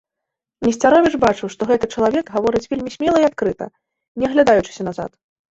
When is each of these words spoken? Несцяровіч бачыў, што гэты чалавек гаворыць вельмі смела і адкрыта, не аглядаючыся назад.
Несцяровіч 0.67 1.11
бачыў, 1.25 1.51
што 1.57 1.61
гэты 1.71 1.89
чалавек 1.97 2.25
гаворыць 2.37 2.63
вельмі 2.71 2.95
смела 2.97 3.17
і 3.25 3.29
адкрыта, 3.29 3.65
не 4.21 4.25
аглядаючыся 4.31 4.81
назад. 4.91 5.11